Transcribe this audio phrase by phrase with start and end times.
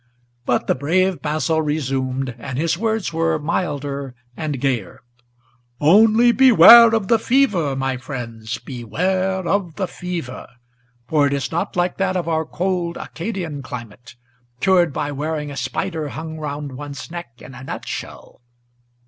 [0.47, 5.01] But the brave Basil resumed, and his words were milder and gayer:
[5.79, 10.47] "Only beware of the fever, my friends, beware of the fever!
[11.07, 14.15] For it is not like that of our cold Acadian climate,
[14.59, 18.41] Cured by wearing a spider hung round one's neck in a nutshell!"